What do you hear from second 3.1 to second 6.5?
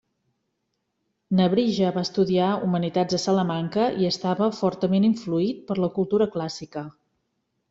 a Salamanca i estava fortament influït per la cultura